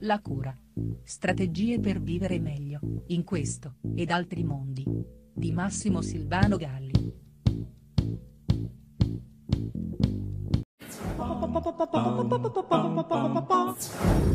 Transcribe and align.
La 0.00 0.20
cura. 0.20 0.56
Strategie 1.02 1.80
per 1.80 2.00
vivere 2.00 2.38
meglio, 2.38 2.80
in 3.08 3.24
questo, 3.24 3.76
ed 3.94 4.10
altri 4.10 4.44
mondi. 4.44 4.84
Di 5.32 5.52
Massimo 5.52 6.02
Silvano 6.02 6.56
Galli. 6.56 7.16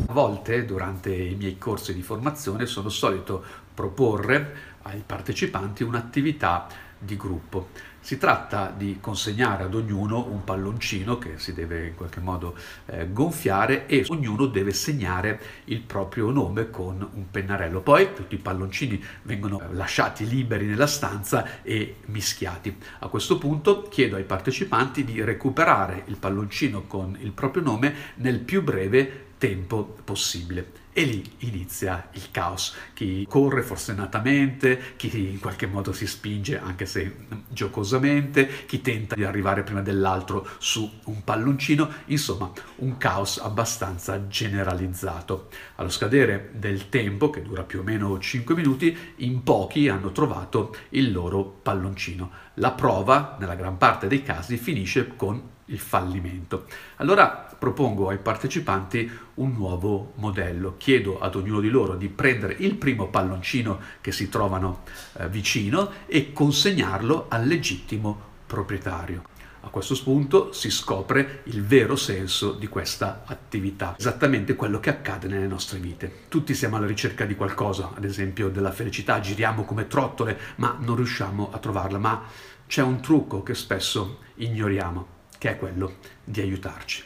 A 0.06 0.12
volte 0.12 0.64
durante 0.64 1.14
i 1.14 1.34
miei 1.34 1.58
corsi 1.58 1.94
di 1.94 2.02
formazione 2.02 2.66
sono 2.66 2.88
solito 2.88 3.42
proporre 3.74 4.73
ai 4.84 5.02
partecipanti 5.04 5.82
un'attività 5.82 6.66
di 6.98 7.16
gruppo. 7.16 7.68
Si 8.00 8.18
tratta 8.18 8.72
di 8.76 8.98
consegnare 9.00 9.64
ad 9.64 9.74
ognuno 9.74 10.26
un 10.26 10.44
palloncino 10.44 11.16
che 11.16 11.38
si 11.38 11.54
deve 11.54 11.86
in 11.86 11.94
qualche 11.94 12.20
modo 12.20 12.54
eh, 12.84 13.10
gonfiare 13.10 13.86
e 13.86 14.04
ognuno 14.08 14.44
deve 14.44 14.72
segnare 14.72 15.40
il 15.64 15.80
proprio 15.80 16.30
nome 16.30 16.68
con 16.68 17.06
un 17.14 17.30
pennarello. 17.30 17.80
Poi 17.80 18.12
tutti 18.14 18.34
i 18.34 18.38
palloncini 18.38 19.02
vengono 19.22 19.58
eh, 19.58 19.72
lasciati 19.72 20.28
liberi 20.28 20.66
nella 20.66 20.86
stanza 20.86 21.62
e 21.62 21.96
mischiati. 22.06 22.76
A 22.98 23.08
questo 23.08 23.38
punto 23.38 23.88
chiedo 23.88 24.16
ai 24.16 24.24
partecipanti 24.24 25.02
di 25.02 25.24
recuperare 25.24 26.02
il 26.08 26.16
palloncino 26.16 26.82
con 26.82 27.16
il 27.18 27.32
proprio 27.32 27.62
nome 27.62 27.94
nel 28.16 28.38
più 28.40 28.62
breve 28.62 29.28
tempo 29.38 29.96
possibile. 30.04 30.83
E 30.96 31.02
lì 31.02 31.28
inizia 31.38 32.08
il 32.12 32.30
caos. 32.30 32.72
Chi 32.94 33.26
corre 33.28 33.62
forsennatamente, 33.62 34.94
chi 34.94 35.28
in 35.28 35.40
qualche 35.40 35.66
modo 35.66 35.92
si 35.92 36.06
spinge, 36.06 36.56
anche 36.56 36.86
se 36.86 37.16
giocosamente, 37.48 38.64
chi 38.64 38.80
tenta 38.80 39.16
di 39.16 39.24
arrivare 39.24 39.64
prima 39.64 39.82
dell'altro 39.82 40.46
su 40.58 40.88
un 41.06 41.24
palloncino, 41.24 41.90
insomma 42.06 42.52
un 42.76 42.96
caos 42.96 43.38
abbastanza 43.38 44.28
generalizzato. 44.28 45.48
Allo 45.74 45.90
scadere 45.90 46.50
del 46.52 46.88
tempo, 46.88 47.28
che 47.28 47.42
dura 47.42 47.64
più 47.64 47.80
o 47.80 47.82
meno 47.82 48.16
5 48.16 48.54
minuti, 48.54 48.96
in 49.16 49.42
pochi 49.42 49.88
hanno 49.88 50.12
trovato 50.12 50.76
il 50.90 51.10
loro 51.10 51.42
palloncino. 51.42 52.30
La 52.54 52.70
prova, 52.70 53.36
nella 53.40 53.56
gran 53.56 53.78
parte 53.78 54.06
dei 54.06 54.22
casi, 54.22 54.56
finisce 54.58 55.16
con 55.16 55.53
il 55.66 55.78
fallimento. 55.78 56.66
Allora 56.96 57.48
propongo 57.58 58.08
ai 58.08 58.18
partecipanti 58.18 59.10
un 59.34 59.52
nuovo 59.52 60.12
modello. 60.16 60.74
Chiedo 60.76 61.18
ad 61.18 61.34
ognuno 61.34 61.60
di 61.60 61.70
loro 61.70 61.96
di 61.96 62.08
prendere 62.08 62.56
il 62.58 62.74
primo 62.74 63.08
palloncino 63.08 63.80
che 64.00 64.12
si 64.12 64.28
trovano 64.28 64.82
eh, 65.14 65.28
vicino 65.28 65.90
e 66.06 66.32
consegnarlo 66.32 67.26
al 67.28 67.46
legittimo 67.46 68.32
proprietario. 68.46 69.32
A 69.60 69.68
questo 69.68 69.98
punto 70.02 70.52
si 70.52 70.70
scopre 70.70 71.40
il 71.44 71.64
vero 71.64 71.96
senso 71.96 72.52
di 72.52 72.66
questa 72.66 73.22
attività, 73.24 73.94
esattamente 73.98 74.56
quello 74.56 74.78
che 74.78 74.90
accade 74.90 75.26
nelle 75.26 75.46
nostre 75.46 75.78
vite. 75.78 76.24
Tutti 76.28 76.52
siamo 76.52 76.76
alla 76.76 76.86
ricerca 76.86 77.24
di 77.24 77.34
qualcosa, 77.34 77.92
ad 77.94 78.04
esempio 78.04 78.50
della 78.50 78.72
felicità, 78.72 79.20
giriamo 79.20 79.64
come 79.64 79.86
trottole, 79.86 80.38
ma 80.56 80.76
non 80.78 80.96
riusciamo 80.96 81.48
a 81.50 81.58
trovarla, 81.58 81.96
ma 81.96 82.24
c'è 82.66 82.82
un 82.82 83.00
trucco 83.00 83.42
che 83.42 83.54
spesso 83.54 84.18
ignoriamo 84.34 85.13
che 85.44 85.50
è 85.50 85.58
quello 85.58 85.96
di 86.24 86.40
aiutarci. 86.40 87.04